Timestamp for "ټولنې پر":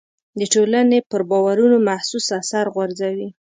0.53-1.21